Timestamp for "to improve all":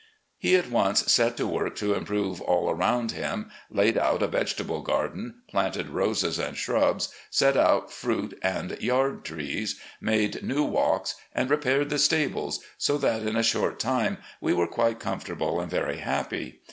1.75-2.71